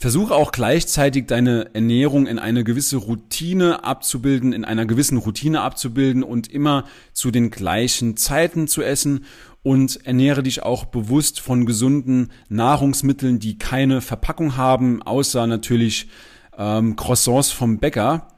Versuche 0.00 0.34
auch 0.34 0.50
gleichzeitig 0.50 1.26
deine 1.26 1.74
Ernährung 1.74 2.26
in 2.26 2.38
eine 2.38 2.64
gewisse 2.64 2.96
Routine 2.96 3.84
abzubilden, 3.84 4.54
in 4.54 4.64
einer 4.64 4.86
gewissen 4.86 5.18
Routine 5.18 5.60
abzubilden 5.60 6.22
und 6.22 6.50
immer 6.50 6.86
zu 7.12 7.30
den 7.30 7.50
gleichen 7.50 8.16
Zeiten 8.16 8.66
zu 8.66 8.82
essen. 8.82 9.26
Und 9.62 10.06
ernähre 10.06 10.42
dich 10.42 10.62
auch 10.62 10.86
bewusst 10.86 11.40
von 11.40 11.66
gesunden 11.66 12.32
Nahrungsmitteln, 12.48 13.40
die 13.40 13.58
keine 13.58 14.00
Verpackung 14.00 14.56
haben, 14.56 15.02
außer 15.02 15.46
natürlich 15.46 16.08
ähm, 16.56 16.96
Croissants 16.96 17.50
vom 17.50 17.76
Bäcker, 17.76 18.28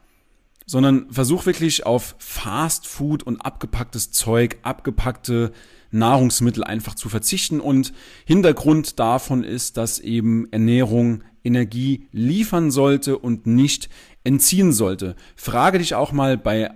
sondern 0.65 1.09
versuch 1.11 1.45
wirklich 1.45 1.85
auf 1.85 2.15
Fast 2.17 2.87
Food 2.87 3.23
und 3.23 3.39
abgepacktes 3.39 4.11
Zeug, 4.11 4.57
abgepackte 4.63 5.53
Nahrungsmittel 5.93 6.63
einfach 6.63 6.95
zu 6.95 7.09
verzichten 7.09 7.59
und 7.59 7.93
Hintergrund 8.25 8.99
davon 8.99 9.43
ist, 9.43 9.77
dass 9.77 9.99
eben 9.99 10.51
Ernährung 10.51 11.23
Energie 11.43 12.07
liefern 12.11 12.71
sollte 12.71 13.17
und 13.17 13.45
nicht 13.45 13.89
entziehen 14.23 14.71
sollte. 14.71 15.15
Frage 15.35 15.79
dich 15.79 15.95
auch 15.95 16.11
mal 16.11 16.37
bei 16.37 16.71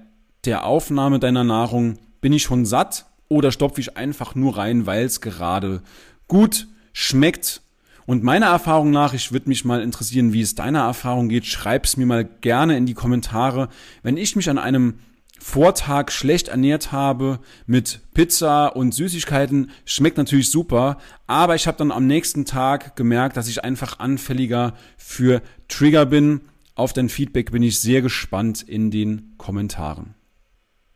der 0.46 0.66
Aufnahme 0.66 1.20
deiner 1.20 1.44
Nahrung, 1.44 1.98
bin 2.22 2.34
ich 2.34 2.44
schon 2.44 2.66
satt 2.66 3.06
oder 3.30 3.52
stopfe 3.52 3.82
ich 3.82 3.98
einfach 3.98 4.36
nur 4.36 4.58
rein, 4.58 4.86
weil 4.86 5.06
es 5.06 5.22
gerade 5.22 5.82
gut 6.28 6.68
schmeckt? 6.94 7.62
Und 8.06 8.24
meiner 8.24 8.46
Erfahrung 8.48 8.90
nach, 8.90 9.14
ich 9.14 9.34
würde 9.34 9.50
mich 9.50 9.66
mal 9.66 9.82
interessieren, 9.82 10.32
wie 10.32 10.42
es 10.42 10.56
deiner 10.56 10.84
Erfahrung 10.84 11.28
geht, 11.28 11.46
schreib's 11.46 11.98
mir 11.98 12.06
mal 12.06 12.24
gerne 12.24 12.78
in 12.78 12.86
die 12.86 12.94
Kommentare. 12.94 13.68
Wenn 14.02 14.16
ich 14.16 14.38
mich 14.38 14.50
an 14.50 14.58
einem 14.58 15.00
Vortag 15.40 16.12
schlecht 16.12 16.48
ernährt 16.48 16.92
habe 16.92 17.40
mit 17.66 18.02
Pizza 18.14 18.76
und 18.76 18.94
Süßigkeiten, 18.94 19.72
schmeckt 19.86 20.18
natürlich 20.18 20.52
super, 20.52 20.98
aber 21.28 21.56
ich 21.56 21.68
habe 21.68 21.78
dann 21.78 21.92
am 21.92 22.08
nächsten 22.08 22.46
Tag 22.46 22.96
gemerkt, 22.96 23.38
dass 23.38 23.48
ich 23.48 23.64
einfach 23.64 24.00
anfälliger 24.00 24.74
für 24.98 25.42
Trigger 25.68 26.06
bin. 26.06 26.42
Auf 26.76 26.94
dein 26.94 27.10
Feedback 27.10 27.52
bin 27.52 27.64
ich 27.64 27.80
sehr 27.80 28.02
gespannt 28.02 28.62
in 28.62 28.92
den 28.92 29.34
Kommentaren. 29.38 30.16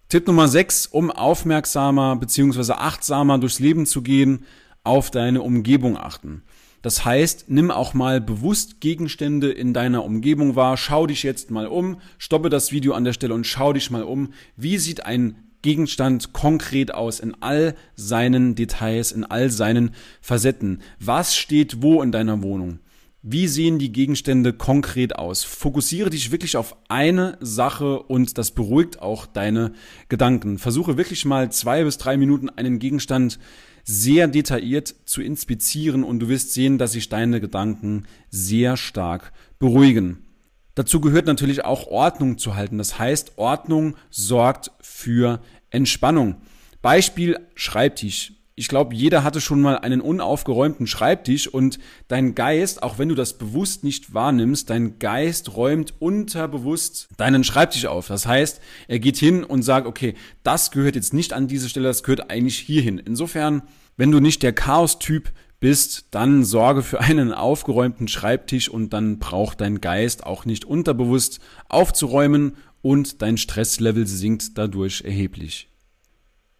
Tipp 0.09 0.27
Nummer 0.27 0.47
6, 0.47 0.87
um 0.87 1.09
aufmerksamer 1.09 2.17
bzw. 2.17 2.73
achtsamer 2.73 3.37
durchs 3.37 3.59
Leben 3.59 3.85
zu 3.85 4.01
gehen, 4.01 4.45
auf 4.83 5.11
deine 5.11 5.41
Umgebung 5.41 5.97
achten. 5.97 6.43
Das 6.81 7.05
heißt, 7.05 7.45
nimm 7.47 7.69
auch 7.69 7.93
mal 7.93 8.19
bewusst 8.19 8.81
Gegenstände 8.81 9.51
in 9.51 9.73
deiner 9.73 10.03
Umgebung 10.03 10.55
wahr. 10.55 10.77
Schau 10.77 11.05
dich 11.05 11.23
jetzt 11.23 11.51
mal 11.51 11.67
um, 11.67 12.01
stoppe 12.17 12.49
das 12.49 12.71
Video 12.71 12.93
an 12.93 13.03
der 13.03 13.13
Stelle 13.13 13.33
und 13.33 13.45
schau 13.45 13.73
dich 13.73 13.91
mal 13.91 14.03
um. 14.03 14.33
Wie 14.57 14.77
sieht 14.77 15.05
ein 15.05 15.35
Gegenstand 15.61 16.33
konkret 16.33 16.91
aus 16.93 17.19
in 17.19 17.35
all 17.39 17.75
seinen 17.95 18.55
Details, 18.55 19.11
in 19.11 19.23
all 19.23 19.51
seinen 19.51 19.91
Facetten? 20.21 20.81
Was 20.99 21.35
steht 21.35 21.83
wo 21.83 22.01
in 22.01 22.11
deiner 22.11 22.41
Wohnung? 22.41 22.79
Wie 23.23 23.47
sehen 23.47 23.77
die 23.77 23.91
Gegenstände 23.91 24.51
konkret 24.51 25.15
aus? 25.15 25.43
Fokussiere 25.43 26.09
dich 26.09 26.31
wirklich 26.31 26.57
auf 26.57 26.75
eine 26.87 27.37
Sache 27.39 28.01
und 28.01 28.39
das 28.39 28.49
beruhigt 28.49 28.99
auch 28.99 29.27
deine 29.27 29.73
Gedanken. 30.09 30.57
Versuche 30.57 30.97
wirklich 30.97 31.23
mal 31.25 31.51
zwei 31.51 31.83
bis 31.83 31.99
drei 31.99 32.17
Minuten 32.17 32.49
einen 32.49 32.79
Gegenstand 32.79 33.37
sehr 33.83 34.27
detailliert 34.27 34.95
zu 35.05 35.21
inspizieren 35.21 36.03
und 36.03 36.19
du 36.19 36.29
wirst 36.29 36.53
sehen, 36.53 36.79
dass 36.79 36.93
sich 36.93 37.09
deine 37.09 37.39
Gedanken 37.39 38.07
sehr 38.31 38.75
stark 38.75 39.33
beruhigen. 39.59 40.25
Dazu 40.73 40.99
gehört 40.99 41.27
natürlich 41.27 41.63
auch 41.63 41.85
Ordnung 41.85 42.39
zu 42.39 42.55
halten. 42.55 42.79
Das 42.79 42.97
heißt, 42.97 43.33
Ordnung 43.37 43.97
sorgt 44.09 44.71
für 44.81 45.41
Entspannung. 45.69 46.37
Beispiel 46.81 47.39
Schreibtisch. 47.53 48.33
Ich 48.61 48.67
glaube, 48.67 48.93
jeder 48.93 49.23
hatte 49.23 49.41
schon 49.41 49.59
mal 49.59 49.79
einen 49.79 50.01
unaufgeräumten 50.01 50.85
Schreibtisch 50.85 51.47
und 51.47 51.79
dein 52.07 52.35
Geist, 52.35 52.83
auch 52.83 52.99
wenn 52.99 53.09
du 53.09 53.15
das 53.15 53.39
bewusst 53.39 53.83
nicht 53.83 54.13
wahrnimmst, 54.13 54.69
dein 54.69 54.99
Geist 54.99 55.55
räumt 55.55 55.95
unterbewusst 55.97 57.09
deinen 57.17 57.43
Schreibtisch 57.43 57.87
auf. 57.87 58.07
Das 58.09 58.27
heißt, 58.27 58.61
er 58.87 58.99
geht 58.99 59.17
hin 59.17 59.43
und 59.43 59.63
sagt, 59.63 59.87
okay, 59.87 60.13
das 60.43 60.69
gehört 60.69 60.93
jetzt 60.93 61.11
nicht 61.11 61.33
an 61.33 61.47
diese 61.47 61.69
Stelle, 61.69 61.87
das 61.87 62.03
gehört 62.03 62.29
eigentlich 62.29 62.59
hierhin. 62.59 62.99
Insofern, 62.99 63.63
wenn 63.97 64.11
du 64.11 64.19
nicht 64.19 64.43
der 64.43 64.53
Chaos-Typ 64.53 65.31
bist, 65.59 66.05
dann 66.11 66.43
sorge 66.43 66.83
für 66.83 66.99
einen 66.99 67.33
aufgeräumten 67.33 68.07
Schreibtisch 68.07 68.69
und 68.69 68.93
dann 68.93 69.17
braucht 69.17 69.61
dein 69.61 69.81
Geist 69.81 70.23
auch 70.23 70.45
nicht 70.45 70.65
unterbewusst 70.65 71.39
aufzuräumen 71.67 72.57
und 72.83 73.23
dein 73.23 73.37
Stresslevel 73.37 74.05
sinkt 74.05 74.55
dadurch 74.55 75.01
erheblich. 75.01 75.70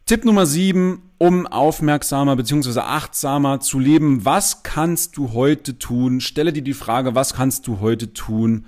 Tipp 0.04 0.24
Nummer 0.24 0.46
7, 0.46 1.00
um 1.18 1.46
aufmerksamer 1.46 2.34
bzw. 2.34 2.80
achtsamer 2.80 3.60
zu 3.60 3.78
leben. 3.78 4.24
Was 4.24 4.64
kannst 4.64 5.16
du 5.16 5.32
heute 5.32 5.78
tun? 5.78 6.20
Stelle 6.20 6.52
dir 6.52 6.62
die 6.62 6.74
Frage, 6.74 7.14
was 7.14 7.34
kannst 7.34 7.68
du 7.68 7.78
heute 7.78 8.12
tun, 8.12 8.66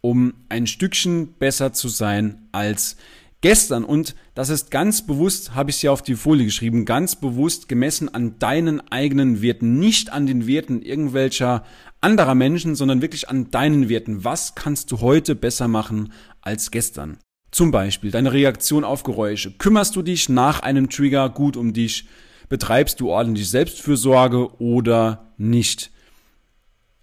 um 0.00 0.34
ein 0.48 0.68
Stückchen 0.68 1.34
besser 1.34 1.72
zu 1.72 1.88
sein 1.88 2.46
als 2.52 2.96
gestern? 3.40 3.82
Und 3.82 4.14
das 4.34 4.48
ist 4.48 4.70
ganz 4.70 5.04
bewusst, 5.04 5.56
habe 5.56 5.70
ich 5.70 5.78
hier 5.78 5.92
auf 5.92 6.02
die 6.02 6.14
Folie 6.14 6.44
geschrieben, 6.44 6.84
ganz 6.84 7.16
bewusst 7.16 7.68
gemessen 7.68 8.08
an 8.14 8.38
deinen 8.38 8.80
eigenen 8.92 9.42
Werten, 9.42 9.80
nicht 9.80 10.12
an 10.12 10.26
den 10.26 10.46
Werten 10.46 10.82
irgendwelcher 10.82 11.64
anderer 12.00 12.36
Menschen, 12.36 12.76
sondern 12.76 13.02
wirklich 13.02 13.28
an 13.28 13.50
deinen 13.50 13.88
Werten. 13.88 14.22
Was 14.22 14.54
kannst 14.54 14.92
du 14.92 15.00
heute 15.00 15.34
besser 15.34 15.66
machen 15.66 16.12
als 16.42 16.70
gestern? 16.70 17.18
Zum 17.56 17.70
Beispiel 17.70 18.10
deine 18.10 18.34
Reaktion 18.34 18.84
auf 18.84 19.02
Geräusche. 19.02 19.50
Kümmerst 19.50 19.96
du 19.96 20.02
dich 20.02 20.28
nach 20.28 20.60
einem 20.60 20.90
Trigger 20.90 21.30
gut 21.30 21.56
um 21.56 21.72
dich? 21.72 22.06
Betreibst 22.50 23.00
du 23.00 23.08
ordentlich 23.08 23.48
Selbstfürsorge 23.48 24.60
oder 24.60 25.32
nicht? 25.38 25.90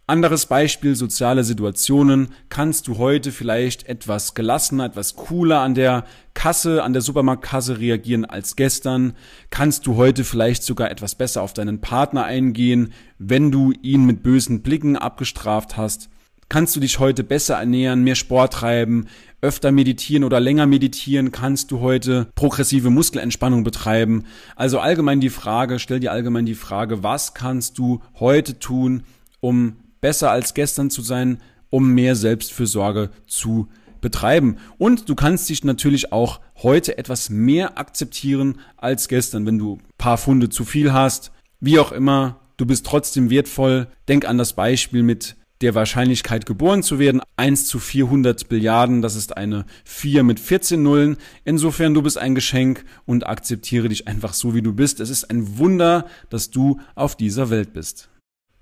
Anderes 0.05 0.45
Beispiel, 0.45 0.95
soziale 0.95 1.43
Situationen. 1.43 2.27
Kannst 2.49 2.87
du 2.87 2.99
heute 2.99 3.31
vielleicht 3.31 3.89
etwas 3.89 4.35
gelassener, 4.35 4.85
etwas 4.85 5.15
cooler 5.15 5.61
an 5.61 5.73
der 5.73 6.05
Kasse, 6.35 6.83
an 6.83 6.93
der 6.93 7.01
Supermarktkasse 7.01 7.79
reagieren 7.79 8.23
als 8.23 8.55
gestern? 8.55 9.15
Kannst 9.49 9.87
du 9.87 9.95
heute 9.95 10.23
vielleicht 10.23 10.61
sogar 10.61 10.91
etwas 10.91 11.15
besser 11.15 11.41
auf 11.41 11.53
deinen 11.53 11.81
Partner 11.81 12.25
eingehen, 12.25 12.93
wenn 13.17 13.51
du 13.51 13.73
ihn 13.81 14.05
mit 14.05 14.21
bösen 14.21 14.61
Blicken 14.61 14.97
abgestraft 14.97 15.77
hast? 15.77 16.11
Kannst 16.53 16.75
du 16.75 16.79
dich 16.79 16.99
heute 16.99 17.23
besser 17.23 17.55
ernähren, 17.55 18.03
mehr 18.03 18.13
Sport 18.13 18.53
treiben, 18.53 19.07
öfter 19.41 19.71
meditieren 19.71 20.23
oder 20.23 20.39
länger 20.39 20.67
meditieren? 20.67 21.31
Kannst 21.31 21.71
du 21.71 21.79
heute 21.79 22.27
progressive 22.35 22.91
Muskelentspannung 22.91 23.63
betreiben? 23.63 24.25
Also 24.55 24.77
allgemein 24.77 25.19
die 25.19 25.31
Frage, 25.31 25.79
stell 25.79 25.99
dir 25.99 26.11
allgemein 26.11 26.45
die 26.45 26.53
Frage, 26.53 27.01
was 27.01 27.33
kannst 27.33 27.79
du 27.79 28.03
heute 28.19 28.59
tun, 28.59 29.01
um 29.39 29.77
besser 29.99 30.29
als 30.29 30.53
gestern 30.53 30.91
zu 30.91 31.01
sein, 31.01 31.39
um 31.71 31.89
mehr 31.89 32.15
Selbstfürsorge 32.15 33.09
zu 33.25 33.67
betreiben. 33.99 34.57
Und 34.77 35.09
du 35.09 35.15
kannst 35.15 35.49
dich 35.49 35.63
natürlich 35.63 36.13
auch 36.13 36.39
heute 36.61 36.99
etwas 36.99 37.31
mehr 37.31 37.79
akzeptieren 37.79 38.59
als 38.77 39.07
gestern, 39.07 39.47
wenn 39.47 39.57
du 39.57 39.79
paar 39.97 40.19
Funde 40.19 40.49
zu 40.49 40.65
viel 40.65 40.93
hast. 40.93 41.31
Wie 41.59 41.79
auch 41.79 41.91
immer, 41.91 42.41
du 42.57 42.67
bist 42.67 42.85
trotzdem 42.85 43.31
wertvoll. 43.31 43.87
Denk 44.07 44.25
an 44.25 44.37
das 44.37 44.53
Beispiel 44.53 45.01
mit 45.01 45.35
der 45.63 45.75
Wahrscheinlichkeit 45.75 46.45
geboren 46.45 46.83
zu 46.83 46.99
werden. 46.99 47.21
1 47.37 47.65
zu 47.65 47.79
400 47.79 48.49
Billiarden, 48.49 49.01
das 49.01 49.15
ist 49.15 49.35
eine 49.37 49.65
4 49.85 50.23
mit 50.23 50.39
14 50.39 50.83
Nullen. 50.83 51.17
Insofern, 51.45 51.93
du 51.93 52.01
bist 52.01 52.17
ein 52.17 52.35
Geschenk 52.35 52.85
und 53.05 53.25
akzeptiere 53.25 53.89
dich 53.89 54.07
einfach 54.07 54.33
so, 54.33 54.53
wie 54.53 54.61
du 54.61 54.73
bist. 54.73 54.99
Es 54.99 55.09
ist 55.09 55.29
ein 55.29 55.57
Wunder, 55.57 56.05
dass 56.29 56.51
du 56.51 56.79
auf 56.95 57.15
dieser 57.15 57.49
Welt 57.49 57.73
bist. 57.73 58.09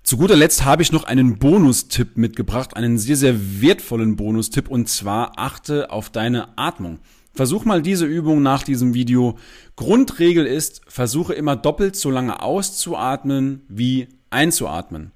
Zu 0.04 0.16
guter 0.16 0.36
Letzt 0.36 0.64
habe 0.64 0.82
ich 0.82 0.92
noch 0.92 1.04
einen 1.04 1.38
Bonustipp 1.38 2.16
mitgebracht, 2.16 2.76
einen 2.76 2.98
sehr, 2.98 3.16
sehr 3.16 3.60
wertvollen 3.60 4.16
Bonustipp 4.16 4.68
und 4.68 4.88
zwar 4.88 5.38
achte 5.38 5.90
auf 5.90 6.10
deine 6.10 6.56
Atmung. 6.56 6.98
Versuch 7.34 7.64
mal 7.64 7.82
diese 7.82 8.04
Übung 8.04 8.42
nach 8.42 8.62
diesem 8.62 8.94
Video. 8.94 9.38
Grundregel 9.76 10.44
ist, 10.44 10.82
versuche 10.86 11.34
immer 11.34 11.56
doppelt 11.56 11.96
so 11.96 12.10
lange 12.10 12.42
auszuatmen 12.42 13.62
wie 13.68 14.08
einzuatmen. 14.30 15.12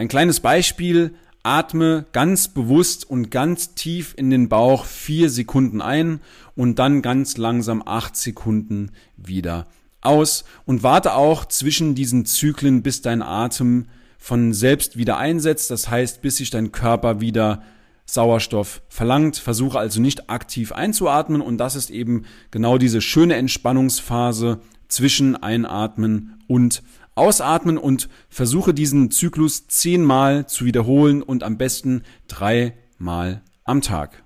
Ein 0.00 0.08
kleines 0.08 0.40
Beispiel, 0.40 1.12
atme 1.42 2.06
ganz 2.12 2.48
bewusst 2.48 3.10
und 3.10 3.30
ganz 3.30 3.74
tief 3.74 4.14
in 4.16 4.30
den 4.30 4.48
Bauch 4.48 4.86
vier 4.86 5.28
Sekunden 5.28 5.82
ein 5.82 6.20
und 6.56 6.78
dann 6.78 7.02
ganz 7.02 7.36
langsam 7.36 7.82
acht 7.84 8.16
Sekunden 8.16 8.92
wieder 9.18 9.66
aus 10.00 10.44
und 10.64 10.82
warte 10.82 11.12
auch 11.16 11.44
zwischen 11.44 11.94
diesen 11.94 12.24
Zyklen, 12.24 12.80
bis 12.80 13.02
dein 13.02 13.20
Atem 13.20 13.88
von 14.16 14.54
selbst 14.54 14.96
wieder 14.96 15.18
einsetzt. 15.18 15.70
Das 15.70 15.90
heißt, 15.90 16.22
bis 16.22 16.38
sich 16.38 16.48
dein 16.48 16.72
Körper 16.72 17.20
wieder 17.20 17.62
Sauerstoff 18.06 18.80
verlangt. 18.88 19.36
Versuche 19.36 19.78
also 19.78 20.00
nicht 20.00 20.30
aktiv 20.30 20.72
einzuatmen 20.72 21.42
und 21.42 21.58
das 21.58 21.76
ist 21.76 21.90
eben 21.90 22.24
genau 22.50 22.78
diese 22.78 23.02
schöne 23.02 23.34
Entspannungsphase 23.34 24.62
zwischen 24.88 25.36
Einatmen 25.36 26.40
und 26.46 26.82
Ausatmen 27.14 27.78
und 27.78 28.08
versuche 28.28 28.74
diesen 28.74 29.10
Zyklus 29.10 29.66
zehnmal 29.68 30.46
zu 30.46 30.64
wiederholen 30.64 31.22
und 31.22 31.42
am 31.42 31.58
besten 31.58 32.02
dreimal 32.28 33.42
am 33.64 33.82
Tag. 33.82 34.24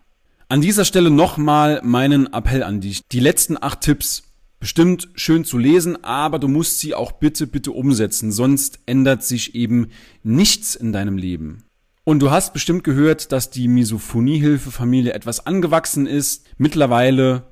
An 0.49 0.61
dieser 0.61 0.85
Stelle 0.85 1.11
nochmal 1.11 1.81
meinen 1.83 2.33
Appell 2.33 2.62
an 2.62 2.81
dich. 2.81 3.00
Die 3.11 3.21
letzten 3.21 3.57
acht 3.61 3.81
Tipps 3.81 4.23
bestimmt 4.61 5.09
schön 5.14 5.45
zu 5.45 5.59
lesen, 5.59 6.05
aber 6.05 6.38
du 6.38 6.49
musst 6.49 6.81
sie 6.81 6.95
auch 6.95 7.12
bitte, 7.12 7.47
bitte 7.47 7.73
umsetzen, 7.73 8.33
sonst 8.33 8.79
ändert 8.87 9.23
sich 9.23 9.55
eben 9.55 9.88
nichts 10.23 10.75
in 10.75 10.93
deinem 10.93 11.19
Leben. 11.19 11.64
Und 12.05 12.21
du 12.21 12.31
hast 12.31 12.53
bestimmt 12.53 12.85
gehört, 12.85 13.33
dass 13.33 13.50
die 13.50 13.69
Misophoniehilfefamilie 13.69 15.12
etwas 15.12 15.47
angewachsen 15.47 16.07
ist. 16.07 16.47
Mittlerweile 16.59 17.45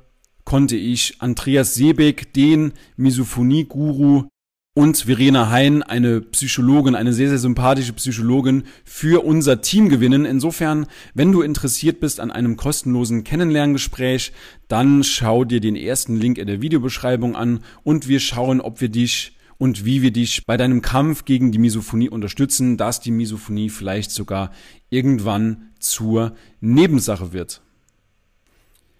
konnte 0.45 0.77
ich 0.77 1.17
Andreas 1.21 1.75
Seebeck, 1.75 2.35
den 2.35 2.73
Misophonie-Guru, 2.97 4.29
und 4.75 4.97
Verena 4.97 5.51
Hein, 5.51 5.83
eine 5.83 6.23
Psychologin, 6.23 6.95
eine 6.95 7.13
sehr, 7.13 7.29
sehr 7.29 7.39
sympathische 7.39 7.93
Psychologin, 7.93 8.65
für 8.85 9.25
unser 9.25 9.61
Team 9.61 9.91
gewinnen. 9.91 10.25
Insofern, 10.25 10.87
wenn 11.13 11.31
du 11.31 11.43
interessiert 11.43 12.01
bist 12.01 12.21
an 12.21 12.31
einem 12.31 12.57
kostenlosen 12.57 13.23
Kennenlerngespräch, 13.23 14.33
dann 14.69 15.05
schau 15.05 15.45
dir 15.45 15.61
den 15.61 15.77
ersten 15.77 16.17
Link 16.17 16.39
in 16.39 16.47
der 16.47 16.63
Videobeschreibung 16.63 17.37
an 17.37 17.61
und 17.83 18.09
wir 18.09 18.19
schauen, 18.19 18.63
ob 18.63 18.81
wir 18.81 18.89
dich 18.89 19.37
und 19.59 19.85
wie 19.85 20.01
wir 20.01 20.11
dich 20.11 20.47
bei 20.47 20.57
deinem 20.57 20.81
Kampf 20.81 21.27
gegen 21.27 21.53
die 21.53 21.59
Misophonie 21.59 22.09
unterstützen, 22.09 22.79
dass 22.79 23.01
die 23.01 23.11
Misophonie 23.11 23.69
vielleicht 23.69 24.11
sogar 24.11 24.53
irgendwann 24.89 25.71
zur 25.79 26.35
Nebensache 26.61 27.35
wird. 27.35 27.61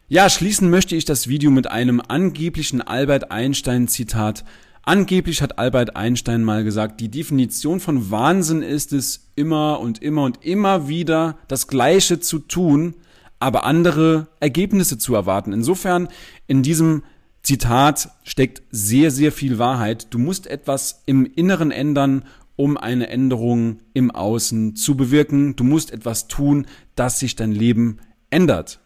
Ja, 0.09 0.29
schließen 0.29 0.69
möchte 0.69 0.95
ich 0.95 1.07
das 1.07 1.29
Video 1.29 1.51
mit 1.51 1.69
einem 1.69 2.03
angeblichen 2.07 2.83
Albert 2.83 3.31
Einstein 3.31 3.89
Zitat. 3.89 4.45
Angeblich 4.85 5.43
hat 5.43 5.59
Albert 5.59 5.95
Einstein 5.95 6.43
mal 6.43 6.65
gesagt, 6.65 7.01
die 7.01 7.09
Definition 7.09 7.79
von 7.79 8.11
Wahnsinn 8.11 8.63
ist 8.63 8.93
es, 8.93 9.31
immer 9.37 9.79
und 9.79 10.03
immer 10.03 10.25
und 10.25 10.45
immer 10.45 10.89
wieder 10.89 11.39
das 11.47 11.69
Gleiche 11.69 12.19
zu 12.19 12.41
tun, 12.41 12.95
aber 13.39 13.65
andere 13.65 14.27
Ergebnisse 14.41 14.99
zu 14.99 15.15
erwarten. 15.15 15.53
Insofern 15.53 16.09
in 16.49 16.63
diesem 16.63 17.05
Zitat 17.43 18.11
steckt 18.25 18.63
sehr, 18.71 19.11
sehr 19.13 19.31
viel 19.31 19.59
Wahrheit. 19.59 20.09
Du 20.11 20.19
musst 20.19 20.49
etwas 20.49 21.03
im 21.07 21.27
Inneren 21.27 21.71
ändern, 21.71 22.25
um 22.57 22.77
eine 22.77 23.09
Änderung 23.09 23.79
im 23.95 24.11
Außen 24.11 24.75
zu 24.75 24.97
bewirken. 24.97 25.55
Du 25.57 25.65
musst 25.65 25.93
etwas 25.93 26.27
tun, 26.29 26.67
dass 26.97 27.21
sich 27.21 27.37
dein 27.37 27.53
Leben 27.53 27.99
ändert. 28.31 28.82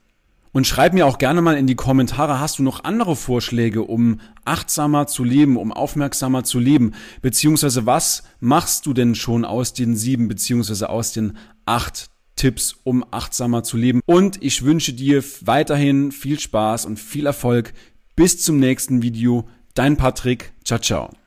Und 0.56 0.66
schreib 0.66 0.94
mir 0.94 1.04
auch 1.04 1.18
gerne 1.18 1.42
mal 1.42 1.58
in 1.58 1.66
die 1.66 1.74
Kommentare, 1.74 2.40
hast 2.40 2.58
du 2.58 2.62
noch 2.62 2.82
andere 2.82 3.14
Vorschläge, 3.14 3.82
um 3.82 4.20
achtsamer 4.46 5.06
zu 5.06 5.22
leben, 5.22 5.58
um 5.58 5.70
aufmerksamer 5.70 6.44
zu 6.44 6.58
leben? 6.58 6.94
Beziehungsweise 7.20 7.84
was 7.84 8.22
machst 8.40 8.86
du 8.86 8.94
denn 8.94 9.14
schon 9.14 9.44
aus 9.44 9.74
den 9.74 9.94
sieben, 9.96 10.28
beziehungsweise 10.28 10.88
aus 10.88 11.12
den 11.12 11.36
acht 11.66 12.08
Tipps, 12.36 12.74
um 12.84 13.04
achtsamer 13.10 13.64
zu 13.64 13.76
leben? 13.76 14.00
Und 14.06 14.42
ich 14.42 14.64
wünsche 14.64 14.94
dir 14.94 15.22
weiterhin 15.42 16.10
viel 16.10 16.40
Spaß 16.40 16.86
und 16.86 16.98
viel 16.98 17.26
Erfolg 17.26 17.74
bis 18.14 18.42
zum 18.42 18.58
nächsten 18.58 19.02
Video. 19.02 19.46
Dein 19.74 19.98
Patrick. 19.98 20.54
Ciao, 20.64 20.78
ciao. 20.78 21.25